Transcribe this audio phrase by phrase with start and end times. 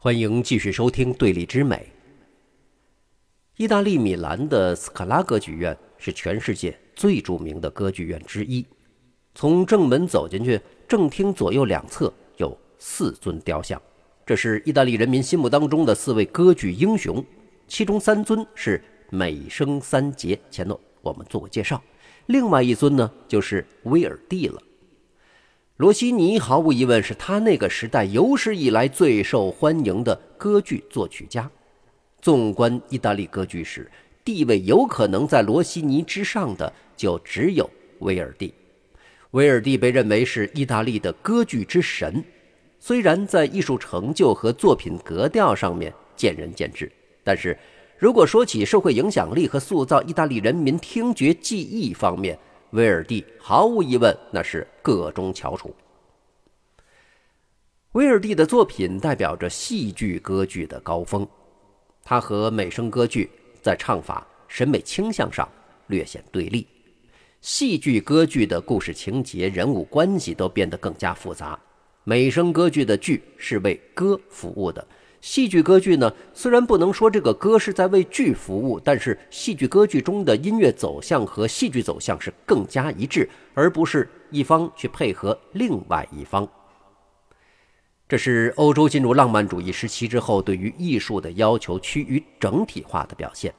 [0.00, 1.74] 欢迎继续收听《对立之美》。
[3.56, 8.64] 意大利米兰的斯卡拉歌剧院是全世界最著名的歌剧院之一。
[9.34, 13.82] 从正门走进去，正厅左右两侧有四尊雕像，
[14.24, 17.24] 这是意大利人民心目当中的四位歌剧英雄。
[17.66, 18.80] 其中三尊是
[19.10, 21.82] 美声三杰，前头我们做过介绍。
[22.26, 24.62] 另外一尊呢，就是威尔第了。
[25.78, 31.48] 罗西尼毫无疑问是他那个时代有史以来最受欢迎的歌剧作曲家。
[32.20, 33.88] 纵观意大利歌剧史，
[34.24, 37.70] 地位有可能在罗西尼之上的就只有
[38.00, 38.52] 威尔第。
[39.30, 42.24] 威尔第被认为是意大利的歌剧之神，
[42.80, 46.90] 虽然在艺术成就和作品格调上面见仁见智，
[47.22, 47.56] 但是
[47.96, 52.36] 如果说起社会影响力和塑造意大利人民听觉记忆方面，
[52.72, 55.74] 威尔第毫无疑问，那是个中翘楚。
[57.92, 61.26] 威尔第的作品代表着戏剧歌剧的高峰，
[62.04, 63.30] 他和美声歌剧
[63.62, 65.48] 在唱法、审美倾向上
[65.86, 66.66] 略显对立。
[67.40, 71.58] 戏剧歌剧的故事情节、人物关系都变得更加复杂，
[72.04, 74.86] 美声歌剧的剧是为歌服务的。
[75.20, 86.48] 戏剧歌剧呢，虽然不能说这个歌是在为剧服务，但是戏剧歌剧中的音乐走向和戏剧走向是更加一致，而不是一方去配合另外一方。
[88.08, 93.52] 这是欧洲进入浪漫主义时期之后对于艺术的要求趋于整体化的表现。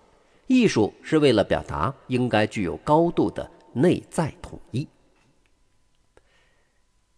[0.47, 4.87] 艺术是为了表达，应该具有高度的内在统一。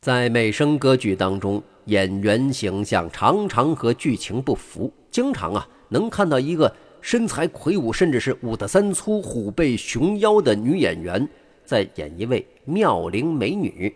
[0.01, 1.61] 在美声歌剧当中。
[1.91, 11.27] 演员形象常常和剧情不符，经常啊能看到一个身材魁梧，甚至是五大三粗、虎背熊腰的女演员
[11.65, 13.93] 在演一位妙龄美女。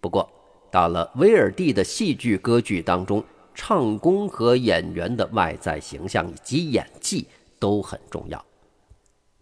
[0.00, 0.30] 不过，
[0.70, 7.26] 到了威尔第的戏剧歌剧当中，唱功和演员的外在形象以及演技
[7.58, 8.44] 都很重要。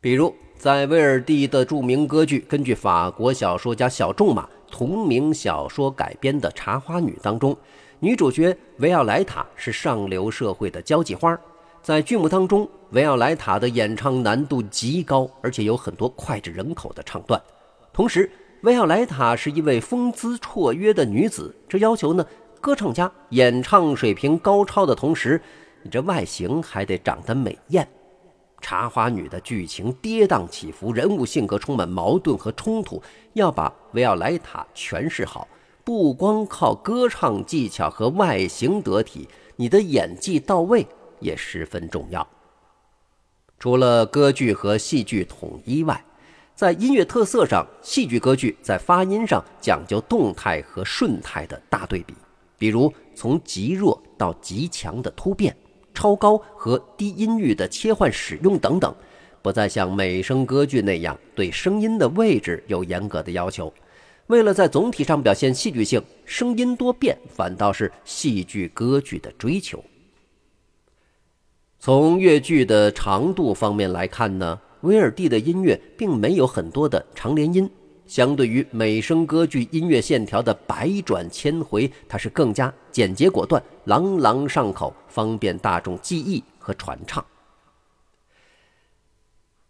[0.01, 4.49] 比如，在威尔第的著名歌剧根据法国小说家小仲马。
[4.71, 7.57] 同名小说改编的《茶花女》当中，
[8.01, 11.39] 女主角维奥莱塔是上流社会的交际花。
[11.83, 17.41] 在剧目当中，维奥莱塔的演唱难度极高，而且有很多脍炙人口的唱段。
[17.93, 18.31] 同时，
[18.63, 22.27] 维奥莱塔是一位风姿绰约的女子，这要求呢，
[22.61, 25.41] 歌唱家演唱水平高超的同时，
[25.83, 27.87] 你这外形还得长得美艳。
[28.61, 33.03] 茶花女的剧情跌宕起伏，人物性格充满矛盾和冲突。
[33.35, 35.47] 要把维奥莱塔诠释好，
[35.85, 40.87] 不光靠歌唱技巧和外形得体，你的演技到位
[41.21, 42.27] 也十分重要。
[43.59, 46.05] 除了歌剧和戏剧统一外，
[46.55, 52.15] 在音乐特色上，戏剧歌剧在发音上讲究动态和顺态的大对比，
[52.59, 55.55] 比如从极弱到极强的突变。
[55.97, 58.95] 超高和低音域的切换使用等等，
[59.41, 63.73] 不再像美声歌剧那样对声音的位置有严格的要求。
[64.27, 69.83] 为了在总体上表现戏剧性，声音多变反倒是戏剧歌剧的追求。
[71.79, 77.71] 从乐剧的长度方面来看呢，威尔第的音乐并没有很多的长连音。
[78.07, 87.25] 相对于美声歌剧音乐线条的百转千回，它是更加简洁果断、朗朗上口，方便大众记忆和传唱。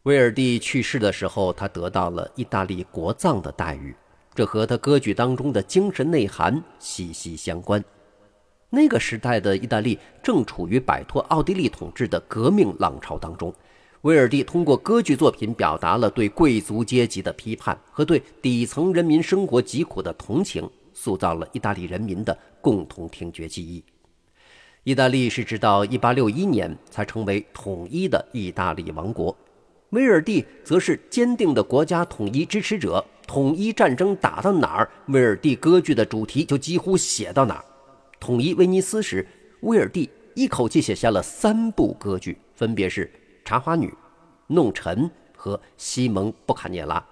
[0.02, 3.96] 威尔第去世的时候，他得到了意大利国葬的待遇，
[4.34, 7.82] 这和他歌剧当中的精神内涵息息相关。
[8.68, 13.52] 那个时代的意大利正处于摆脱奥地利统治的革命浪潮当中。
[14.06, 23.82] 威尔第通过歌剧作品表达了对贵族阶级的批判和对底层人民生活疾苦的同情，塑造了意大利人民的共同听觉记忆。
[24.84, 29.36] 意大利是直到1861年才成为统一的意大利王国，
[29.90, 33.04] 威尔第则是坚定的国家统一支持者。
[33.26, 37.64] 统一战争打到哪儿，威尔第歌剧的主题就几乎写到哪儿。
[38.20, 39.26] 统一威尼斯时，
[39.62, 43.10] 威尔第一口气写下了三部歌剧，分别是。
[43.44, 43.94] 茶花女、
[44.48, 47.04] 弄臣和西蒙·布卡涅拉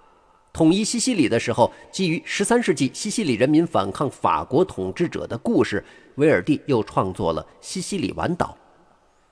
[0.53, 5.83] 统一西西里的时候，基于十三世纪西西里人民反抗法国统治者的故事，
[6.15, 8.57] 威尔第又创作了《西西里晚岛》。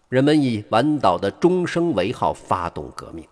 [0.09, 3.25] 人们以晚岛的钟声为号发动革命，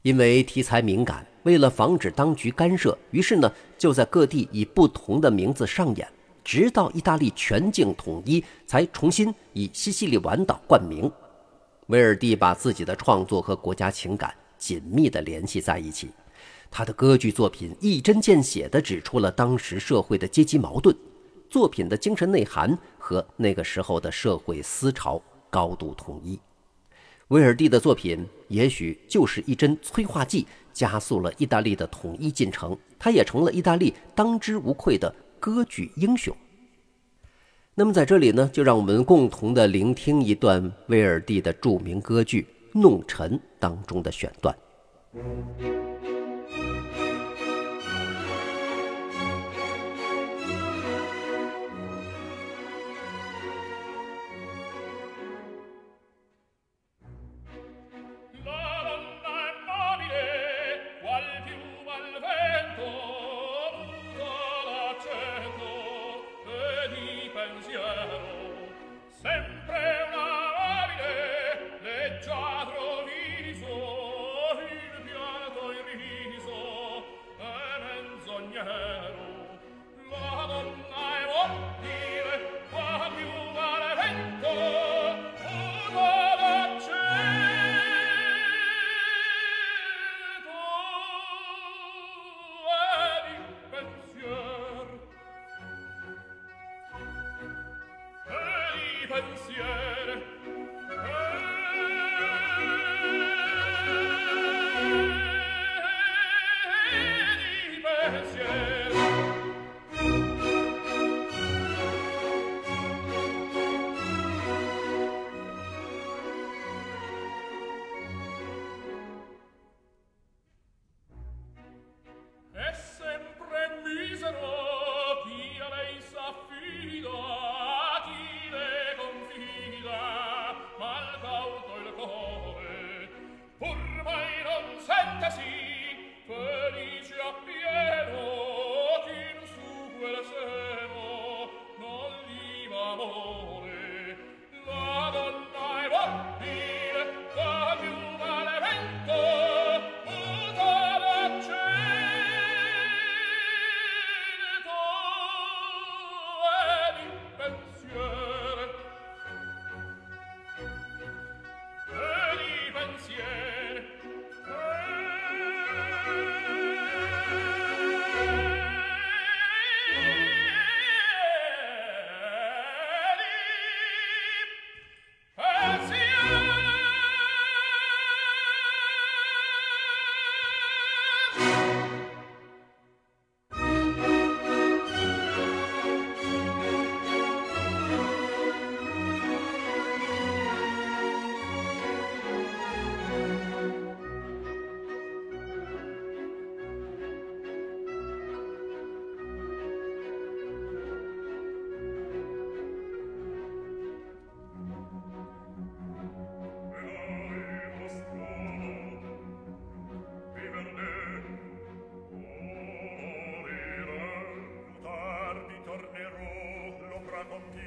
[0.00, 6.08] 因为题材敏感，为了防止当局干涉，于是呢就在各地以不同的名字上演，
[6.42, 11.12] 直到意大利全境统一，才重新以西西里晚岛冠名。
[11.88, 16.10] 威尔蒂把自己的创作和国家情感紧密地联系在一起，
[16.70, 20.96] 他的歌剧作品一针见血地指出了当时社会的阶级矛盾。
[21.50, 25.20] 作品的精神内涵和那个时候的社会思潮
[25.50, 26.38] 高度统一。
[27.28, 36.34] 威尔蒂的作品也许就是一针催化剂，加速了意大利的统一进程，他也成了意大利当之无愧的歌剧英雄。
[37.74, 42.46] 那么在这里呢，就让我们共同的聆听一段威尔第的著名歌剧
[42.78, 44.54] 《弄臣》当中的选段。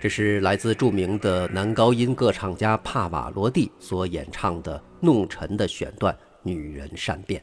[0.06, 6.14] 这是来自著名的男高音歌唱家帕瓦罗蒂所演唱的《弄臣》的选段
[6.44, 7.42] 《女人善变》。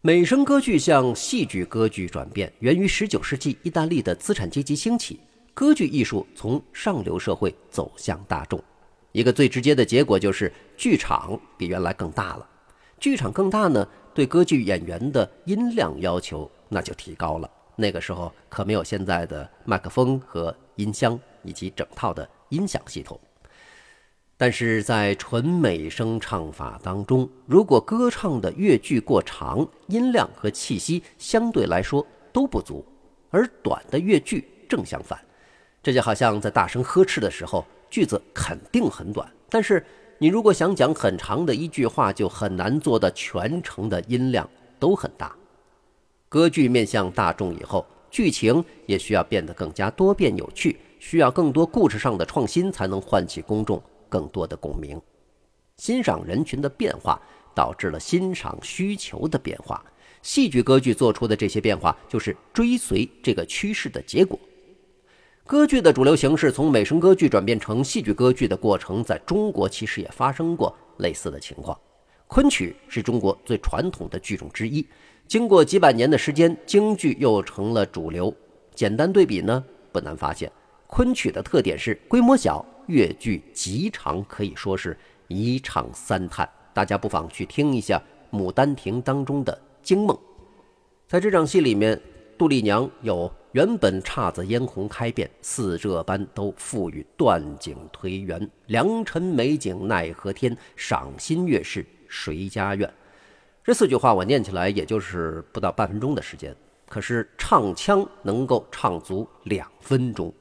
[0.00, 5.20] 美声歌剧向戏剧歌剧转变，源于19世纪意大利的资产阶级兴起，
[5.52, 8.58] 歌剧艺术从上流社会走向大众。
[9.12, 12.48] 一个最直接的结果就是剧场比原来更大了。
[12.98, 17.50] 剧场更大呢，对歌剧演员的音量要求那就提高了。
[17.74, 23.18] 那个时候可没有现在的麦克风和音箱以及整套的音响系统，
[24.36, 32.84] 但是在纯美声唱法当中，如果歌唱的乐句过长，音量和气息相对来说都不足；
[33.30, 35.18] 而短的乐句正相反，
[35.82, 39.84] 这就好像在大声呵斥的时候，句子肯定很短，但是
[40.18, 44.48] 你如果想讲很长的一句话，就很难做到全程的音量
[44.78, 45.34] 都很大。
[46.28, 55.00] 歌剧面向大众以后，剧情也需要变得更加多变有趣，需要更多故事上的创新，才能唤起公众更多的共鸣。
[55.78, 57.18] 欣赏人群的变化
[57.54, 59.82] 导致了欣赏需求的变化，
[60.20, 64.38] 戏剧歌剧做出的这些变化就是追随这个趋势的结果。
[65.46, 71.76] 歌剧的主流形式从美声歌剧转变成戏剧歌剧的过程，在中国其实也发生过类似的情况。
[72.28, 74.86] 昆曲是中国最传统的剧种之一。
[75.26, 78.34] 经过几百年的时间，京剧又成了主流。
[78.74, 80.50] 简单对比呢，不难发现，
[80.86, 84.96] 昆曲的特点是规模小，乐剧极长，可以说是
[85.28, 86.48] 一唱三叹。
[86.74, 88.02] 大家不妨去听一下
[88.36, 90.18] 《牡丹亭》当中的惊梦。
[91.06, 92.00] 在这场戏里面，
[92.36, 98.50] 杜丽娘有原本姹紫嫣红开遍，似这般都赋予断井颓垣。
[98.66, 102.90] 良辰美景奈何天，赏心悦事谁家院？
[103.64, 106.54] 这四句话我念起来也就是不到半分钟的时间，
[106.88, 110.34] 可是唱腔能够唱足两分钟。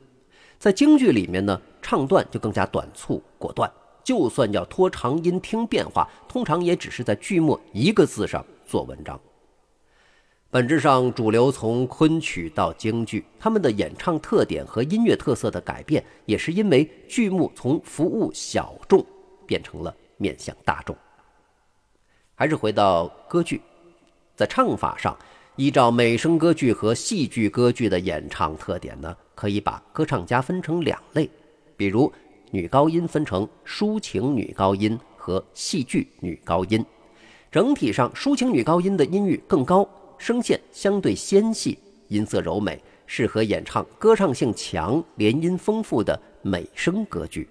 [0.57, 3.71] 在京剧里面呢，唱段就更加短促果断，
[4.03, 9.19] 就算要拖长音听变化，通常也只是在剧末一个字上做文章。
[10.49, 19.05] 本质上，主流从昆曲到京剧，他们的演唱特点和音乐特色的改变，也是因为剧目从服务小众
[19.45, 20.97] 变成了面向大众。
[22.41, 23.61] 还是回到歌剧，
[24.35, 25.15] 在唱法上，
[25.57, 31.29] 依照美声歌剧和戏剧歌剧的演唱特点呢，可以把歌唱家分成两类，
[31.77, 32.11] 比如
[32.49, 36.83] 女高音分成抒情女高音和戏剧女高音。
[37.51, 39.87] 整体上，抒情女高音的音域更高。
[40.17, 47.47] 声线相对纤细，音色柔美，适合演唱歌唱性强、连音丰富的美声歌剧。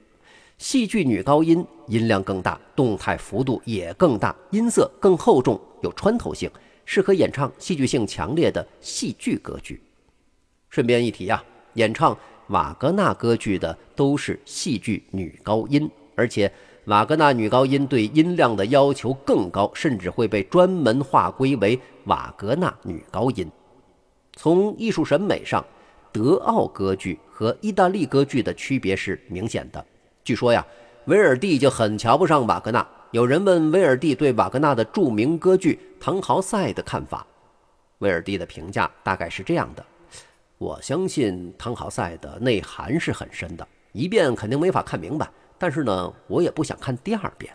[0.61, 6.51] 戏剧女高音音量更大，动态幅度也更大，音色更厚重，有穿透性，
[6.85, 9.83] 适合演唱戏剧性强烈的戏剧歌剧。
[10.69, 11.43] 顺便一提呀，
[11.75, 12.15] 演唱
[12.49, 16.53] 瓦格纳歌剧的都是戏剧女高音，而且。
[16.87, 23.49] 瓦格纳女高音对音量的要求更高，甚至会被专门划归为瓦格纳女高音。
[24.35, 25.65] 从艺术审美上，
[26.11, 29.87] 德奥歌剧和意大利歌剧的区别是明显的。
[30.23, 30.65] 据说呀，
[31.07, 32.87] 威尔蒂就很瞧不上瓦格纳。
[33.11, 37.27] 有人问威尔蒂对瓦格纳的著名歌剧《唐豪赛》的看法，
[37.99, 39.85] 威尔蒂的评价大概是这样的：
[40.59, 45.29] 我相信《唐豪赛》的内涵是很深的，一遍肯定没法看明白。
[45.59, 47.53] 但是呢，我也不想看第二遍。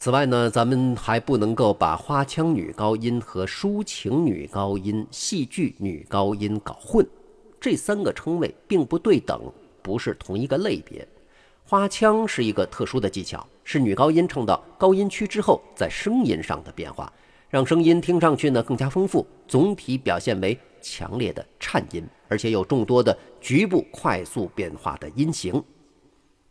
[0.00, 7.06] 此外呢，咱们还不能够把花腔女高音和抒情女高音、戏剧女高音搞混，
[7.60, 9.40] 这三个称谓并不对等，
[9.90, 11.04] 不是同一个类别。
[11.64, 17.12] 花腔是一个特殊的技巧，是女高音唱到高音区之后，在声音上的变化，
[17.48, 22.06] 让声音听上去呢更加丰富，总体表现为强烈的颤音。
[22.28, 25.60] 而且有众多的局部快速变化的音型。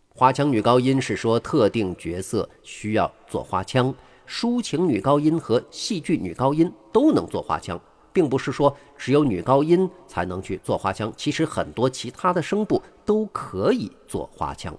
[0.09, 3.95] 花腔女高音是说特定角色需要做花腔，
[4.27, 7.79] 抒情女高音和戏剧女高音都能做花腔，
[8.19, 11.09] 并不是说只有女高音才能去做花腔。
[11.15, 14.77] 其实很多其他的声部都可以做花腔。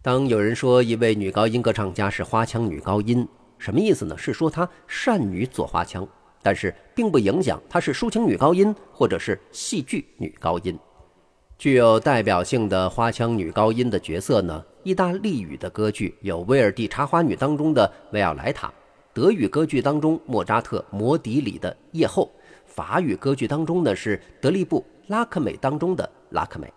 [0.00, 3.28] 当有人说一位女高音歌唱家是花腔女高音，
[3.58, 4.16] 什么意思呢？
[4.16, 6.08] 是说她善于做花腔。
[6.42, 10.78] 但是并不影响她是抒情女高音或者是戏剧女高音。
[11.58, 14.64] 具有代表性的花腔女高音的角色呢？
[14.82, 18.72] 意大利语的歌剧有威尔第《茶花女》当中的维奥莱塔，
[19.12, 22.30] 德语歌剧当中莫扎特《魔笛》里的夜后，
[22.64, 26.72] 法语歌剧当中呢是德利布《拉克美》当中的拉克美。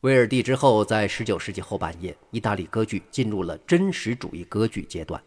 [0.00, 5.22] 威尔第之后，在19世纪后半叶，意大利歌剧进入了真实主义歌剧阶段。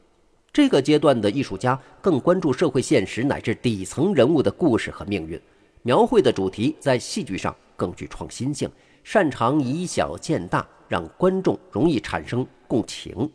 [0.52, 5.40] 这个阶段的艺术家更关注社会现实乃至底层人物的故事和命运，
[5.82, 8.70] 描绘的主题在戏剧上更具创新性，
[9.04, 13.32] 擅长以小见大，让观众容易产生共情。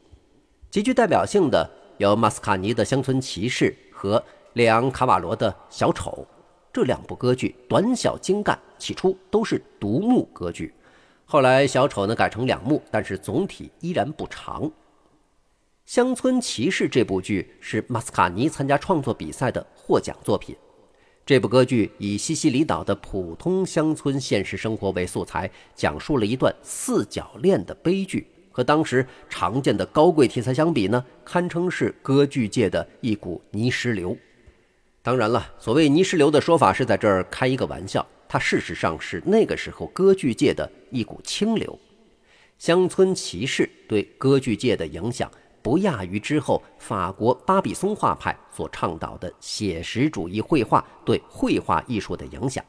[0.75, 4.21] 极具代表性的有马斯卡尼的《乡村骑士》和
[4.55, 6.27] 列昂·卡瓦罗的《小丑》
[6.73, 10.75] 这两部歌剧，短小精干，起初都是独幕歌剧，
[11.25, 14.65] 后来《小丑》呢改成两幕，但是总体依然不长。
[15.87, 20.57] 《乡村骑士》这部剧是马斯卡尼参加创作比赛的获奖作品。
[21.25, 28.27] 这部歌剧以西西里岛的普通乡村现实生活为素材，讲述了一段四角恋的悲剧。
[28.55, 34.17] 和当时常见的高贵题材相比呢，堪称是歌剧界的一股泥石流。
[35.03, 41.73] 当然了，所谓泥石流的说法是在这儿开一个玩笑，它事实上是那个时候歌剧界的一股清流。
[42.57, 45.29] 《乡村骑士》对歌剧界的影响。
[45.61, 52.63] 不亚于之后法国巴比松画派所倡导的写实主义绘画对绘画艺术的影响。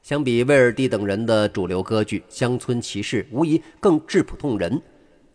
[0.00, 4.80] 相比威尔第等人的主流歌剧《乡村骑士》，无疑更质朴动人。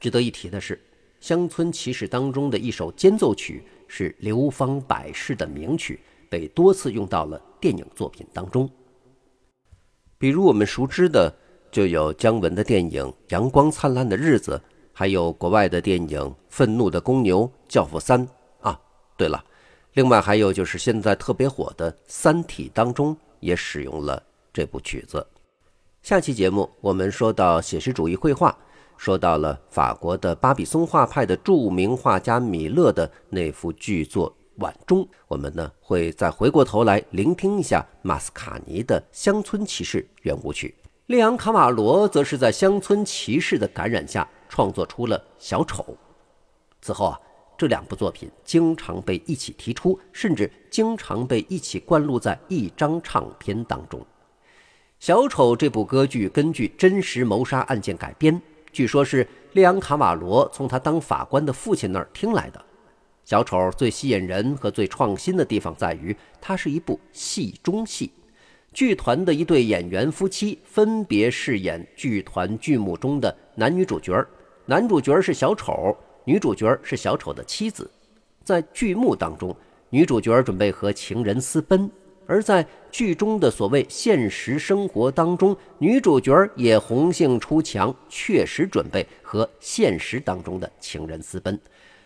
[0.02, 0.76] 值得一提的是，
[1.22, 8.70] 《乡村骑士》当中的一首间奏曲是流芳百世的名曲，被多次用到了电影作品当中。
[10.18, 11.34] 比如我们熟知的，
[11.72, 14.60] 就有姜文的电影《阳光灿烂的日子》。
[14.94, 18.28] 还有国外的电影《愤怒的公牛》《教父三》
[18.60, 18.80] 啊，
[19.18, 19.44] 对了，
[19.94, 25.26] 另外还有就是现在特别火的《三体》当中也使用了这部曲子。
[26.04, 28.56] 下期节目我们说到写实主义绘画，
[29.02, 40.76] 说到了法国的巴比松画派的著名画家米勒的那幅巨作《晚钟，我们呢会再回过头来聆听一下马斯卡尼的《乡村骑士》圆舞曲。
[41.08, 45.84] 列昂卡瓦罗则是在乡村骑士的感染下创作出了《小丑》。
[46.80, 47.20] 此后啊，
[47.58, 54.00] 这两部作品经常被一起提出，甚至经常被一起灌录在一张唱片当中。
[55.00, 58.40] 《小丑》这部歌剧根据真实谋杀案件改编，
[58.72, 62.66] 据说是列昂卡瓦罗从他当法官的父亲那儿听来的。
[63.26, 68.12] 小丑最吸引人和最创新的地方在于，它是一部戏中戏。
[68.74, 74.26] 剧团的一对演员夫妻分别饰演剧团剧目中的男女主角，
[74.66, 77.90] 男主角是小丑，女主角是小丑的妻子。
[78.44, 79.56] 在剧目当中，
[79.90, 81.90] 女主角准备和情人私奔；
[82.32, 91.60] 而在剧中的所谓现实生活当中，女主角也红杏出墙，确实准备和现实当中的情人私奔。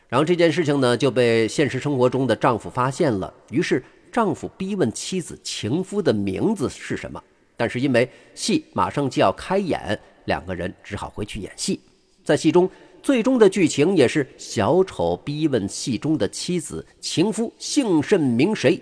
[0.09, 7.23] 然后这件事情呢就被现实生活中的丈夫发现了，于是丈夫逼问妻子情夫的名字是什么。
[7.55, 11.79] 但是因为戏马上就要开演，两个人只好回去演戏。
[12.23, 12.67] 在戏中，
[13.03, 18.81] 最终的剧情也是小丑逼问戏中的妻子情夫姓甚名谁。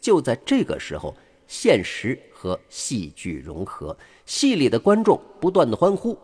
[0.00, 1.14] 就在这个时候，
[1.46, 6.16] 现实和戏剧融合，戏里的观众不断的欢呼，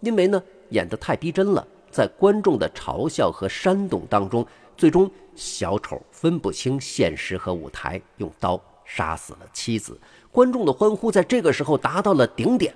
[0.00, 1.66] 因为呢演得太逼真了。
[1.90, 4.46] 在观众的嘲笑和煽动当中，
[4.76, 9.98] 最终小丑分不清现实和舞台，用刀杀死了妻子。
[10.30, 12.74] 观众的欢呼在这个时候达到了顶点。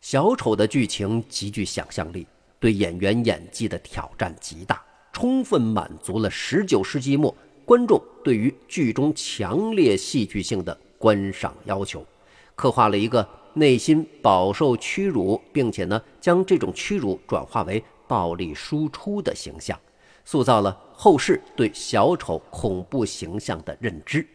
[0.00, 2.26] 小丑的剧情极具想象力，
[2.58, 7.34] 对演员演技的挑战极大，充分满足了19世纪末
[7.66, 12.06] 观众对于剧中强烈戏剧性的观赏要求，
[12.54, 13.28] 刻画了一个。
[13.58, 19.80] 内心饱受屈辱，并且呢，将这种屈辱转化为暴力输出的形象，
[20.26, 24.26] 塑造了后世对小丑恐怖形象的认知。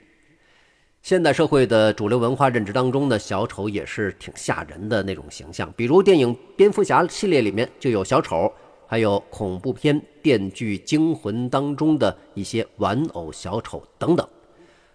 [1.03, 8.51] 现代社会的主流文化认知当中呢，小丑也是挺吓人的那种形象，比如电影《蝙蝠侠》系列里面就有小丑，
[8.91, 14.27] 还有恐怖片《电锯惊魂》当中的一些玩偶小丑等等。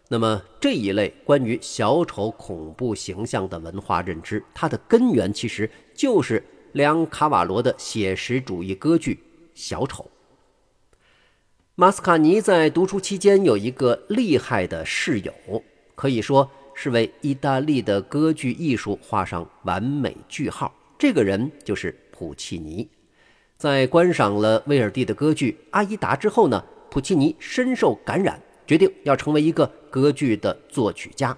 [0.08, 9.14] 那么这一类关于小丑恐怖形象的文化认知，它的根源其实就是梁卡瓦罗的写实主义歌剧
[9.54, 10.04] 《小丑》。
[11.74, 15.32] 马斯卡尼在读书期间有一个厉害的室友，
[15.94, 20.70] 可以说是为意大利的歌剧艺术画上完美句号。
[20.98, 22.86] 这个人就是普契尼。
[23.56, 28.38] 在观赏了威尔第的歌剧《阿依达》之后呢，普契尼深受感染。
[28.66, 31.34] 决定要成为一个歌剧的作曲家，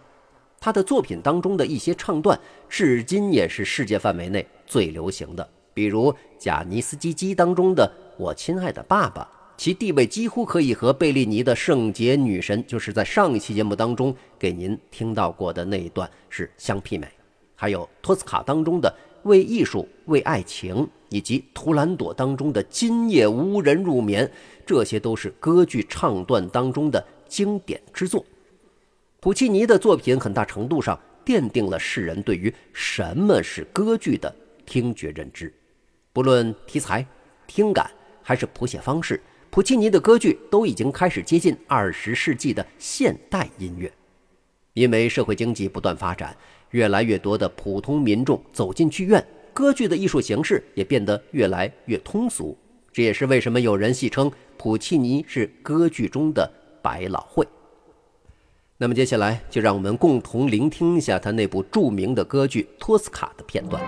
[0.58, 5.46] 他的作品当中的一些唱段，至今也是世界范围内最流行的。
[5.74, 7.88] 比如贾尼斯基基当中的
[8.20, 9.22] 《我亲爱的爸爸》，
[9.56, 17.06] 其地位几乎可以和贝利尼的《圣洁女神》，就是在上一期节目当中给您听到过的那一段是相媲美。
[17.54, 18.88] 还有托斯卡当中的
[19.24, 20.74] 《为艺术为爱情》，
[21.08, 24.26] 以及图兰朵当中的《今夜无人入眠》，
[24.66, 27.04] 这些都是歌剧唱段当中的。
[27.28, 28.24] 经典之作，
[29.20, 35.52] 普契尼的作品很大程度上奠定了世人对于什么是歌剧的听觉认知。
[36.14, 37.06] 不论题材、
[37.46, 37.90] 听感
[38.22, 43.92] 还是谱写方式，普契尼的歌剧都已经开始接近二十世纪的现代音乐。
[44.72, 46.34] 因为社会经济不断发展，
[46.70, 52.56] 越来越多的普通民众走进剧院，歌剧的艺术形式也变得越来越通俗。
[52.92, 56.50] 这也是为什么有人戏称普契尼是歌剧中的。
[56.80, 57.46] 百老汇。
[58.76, 63.82] 那么接下来就让我们共同聆听一下他那部著名的歌剧《托斯卡》的片段。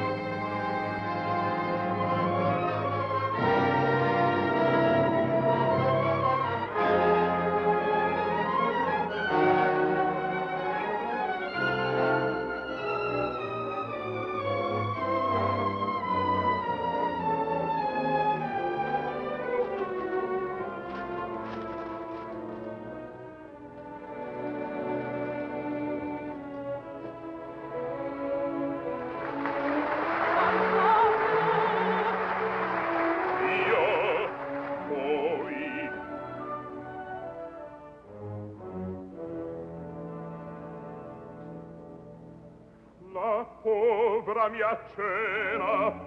[44.41, 46.00] la mia cena.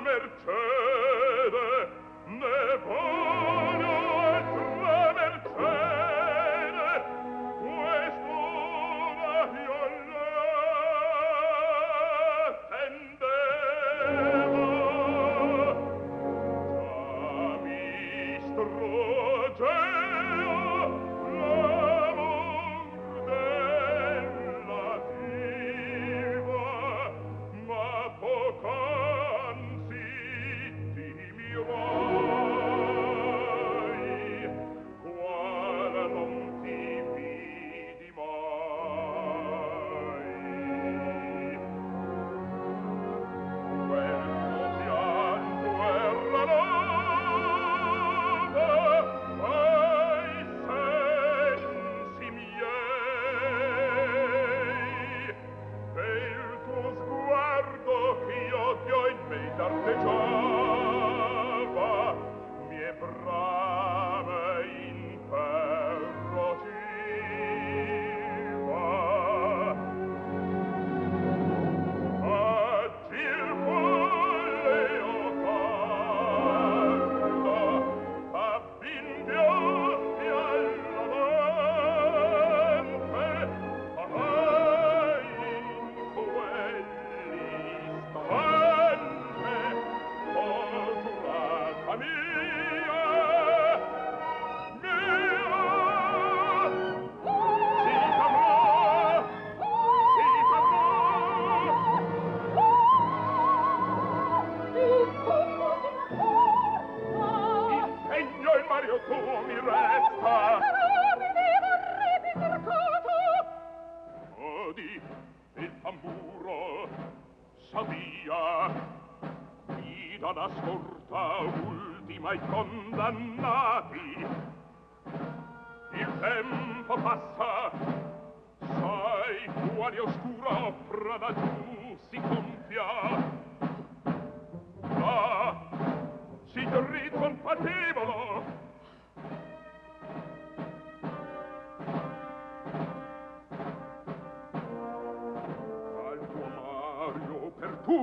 [0.00, 0.61] merce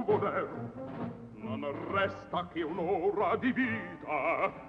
[0.09, 0.47] voler.
[1.35, 4.68] non resta che un'ora di vita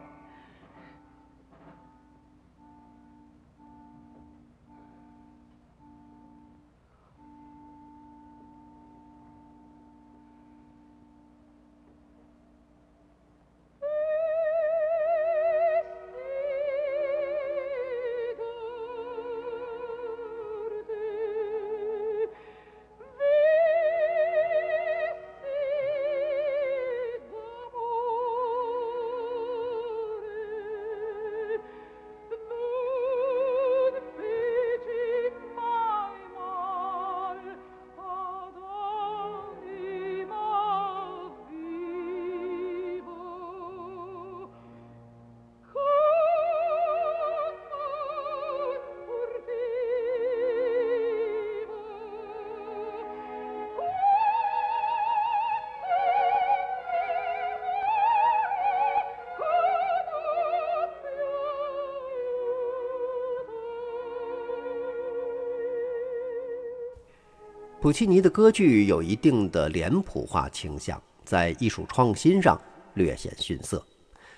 [67.80, 72.60] 普契尼的歌剧有一定的脸谱化倾向，在艺术创新上
[72.92, 73.82] 略显逊色。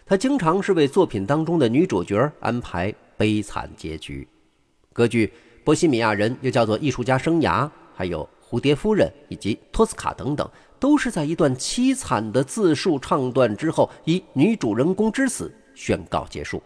[0.06, 4.28] 他经常是为作品当中的女主角安排悲惨结局。
[4.92, 5.32] 歌剧
[5.64, 16.62] 波西米亚人又叫做艺术家生涯，还有蝴蝶夫人以及托斯卡等等，都是在一段凄惨的自述唱段之后，以女主人公之死宣告结束。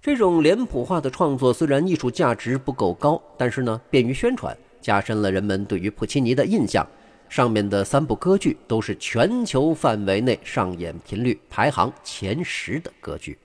[0.00, 6.86] 这种脸谱化的创作虽然艺术价值不够高，但是呢，便于宣传，加深了人们对于普契尼的印象。
[7.26, 13.38] 上面的三部歌剧都是全球范围内上演频率排行前十的歌剧，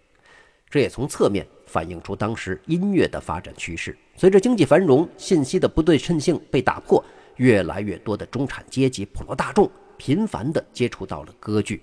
[0.69, 3.97] 这也从侧面反映出当时音乐的发展趋势。
[4.17, 7.03] 随着经济繁荣，信息的不对称性被打破，
[7.37, 11.81] 越来越多的中产阶级、普罗大众频繁地接触到了歌剧。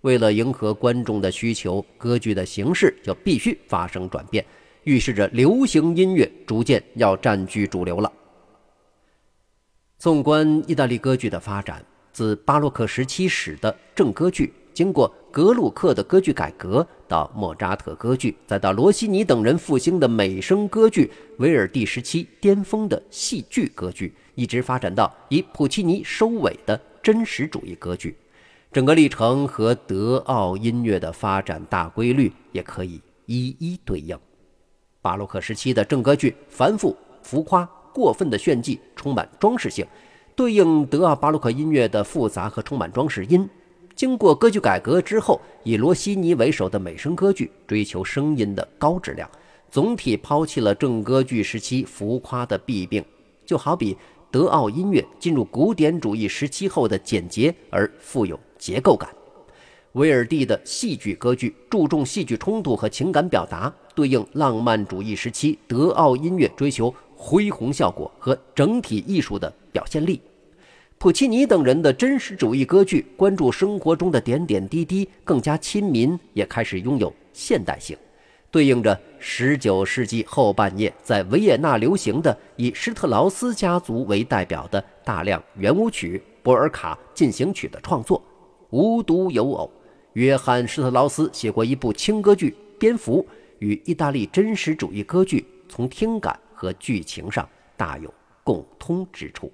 [0.00, 4.44] 为了迎合观众的需求，歌剧的形式就必须发生转变，
[4.84, 8.10] 预示着流行音乐逐渐要占据主流了。
[10.06, 28.16] 纵观意大利歌剧的发展，自巴洛克时期始的正歌剧，经过格鲁克的歌剧改革，到莫扎特歌剧，再到罗西尼等人复兴的美声歌剧，维尔第时期巅峰的戏剧歌剧，一直发展到以普契尼收尾的真实主义歌剧。
[28.70, 34.16] 整个历程和德奥音乐的发展大规律也可以一一对应。
[35.02, 39.86] 巴洛克时期的正歌剧繁复、浮夸、过分的炫技，充满装饰性，
[40.34, 43.48] 对应德奥巴洛克音乐的复杂和充满装饰音。
[43.94, 49.26] 经过歌剧改革之后，以罗西尼为首的美声歌剧追求声音的高质量，
[49.70, 53.02] 总体抛弃了正歌剧时期浮夸的弊病。
[53.46, 53.96] 就好比
[54.30, 58.38] 德奥音乐进入古典主义时期后的简洁而富有。
[58.58, 59.08] 结构感，
[59.92, 70.20] 威尔第的戏剧歌剧注重戏剧冲突和情感表达，对应浪漫主义时期德奥音乐追求恢宏效果和整体艺术的表现力。
[70.98, 77.96] 普契尼等人的真实主义歌剧关注生活中的点点滴滴，更加亲民，也开始拥有现代性，
[78.50, 88.22] 对应着十九世纪后半叶在维也纳流行的以施特劳斯家族为代表的大量圆舞曲、波尔卡进行曲的创作。
[88.70, 89.70] 无独有偶，
[90.14, 93.22] 约翰·施特劳斯写过一部轻歌剧《蝙蝠》，
[93.58, 99.52] 与意大利真实主义歌剧从听感和剧情上大有共通之处。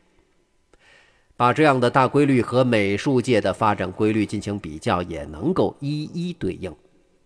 [1.36, 6.72] 把这样的大规律和美术界的发展规律进行比较，也能够一一对应。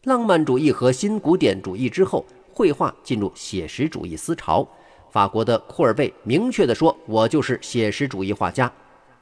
[0.04, 4.66] 浪漫主义和新古典主义之后，绘画进入写实主义思潮。
[5.10, 8.72] 法国的库尔贝明确地说：“我就是写实主义画家。”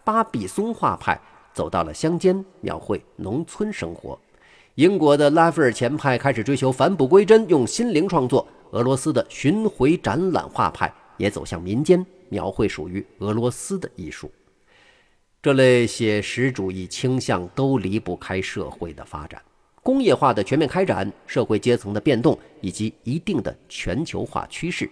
[0.04, 1.20] 巴比松画派。
[1.52, 4.18] 走到了乡间，描绘农村生活。
[4.74, 8.44] 英国的拉斐尔前派开始追求返璞归真，用心灵创作。
[8.70, 14.30] 俄罗斯的巡回展览画派也走向民间，描绘属于俄罗斯的艺术。
[15.42, 19.40] 这类写实主义倾向都离不开社会的发展、
[19.82, 24.90] 工业化的全面开展、社会阶层的变动以及一定的全球化趋势。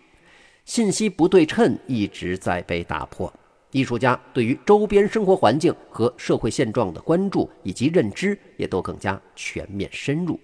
[0.64, 3.32] 信息不对称一直在被打破。
[3.70, 10.38] 艺术家对于周边生活环境和社会现状的关注以及认知也都更加全面深入。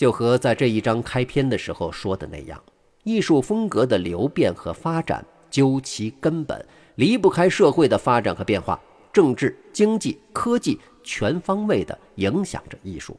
[0.00, 2.58] 就和在这一章开篇的时候说的那样，
[3.04, 8.80] 艺术风格的流变和发展，究其根本离不开社会的发展和变化，
[9.12, 13.14] 政治、经济、科技全方位的影响着艺术。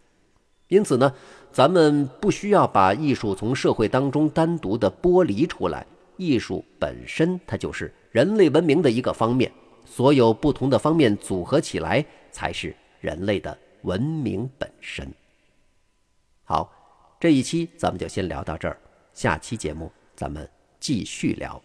[0.70, 1.14] 因此呢，
[1.52, 5.86] 咱们不需要把艺术从社会当中单独的剥离出来。
[6.18, 9.52] 艺术本身，它就是人类文明的一个方面，
[9.86, 15.08] 所有不同的方面组合起来，才是人类的文明本身。
[16.52, 16.70] 好，
[17.18, 18.78] 这一期咱们就先聊到这儿，
[19.14, 20.46] 下期节目咱们
[20.82, 21.62] 继续聊，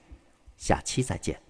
[0.56, 1.45] 下期再见。